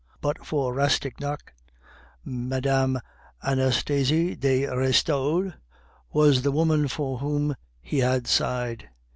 [0.19, 1.53] But for Rastignac,
[2.25, 2.97] Mme.
[3.43, 5.53] Anastasie de Restaud
[6.11, 8.89] was the woman for whom he had sighed.